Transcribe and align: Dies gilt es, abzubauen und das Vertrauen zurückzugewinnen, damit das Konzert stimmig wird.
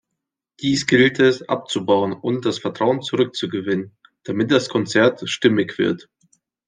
Dies 0.61 0.87
gilt 0.87 1.19
es, 1.19 1.43
abzubauen 1.47 2.13
und 2.13 2.43
das 2.43 2.57
Vertrauen 2.57 3.03
zurückzugewinnen, 3.03 3.91
damit 4.23 4.49
das 4.49 4.67
Konzert 4.67 5.21
stimmig 5.29 5.77
wird. 5.77 6.09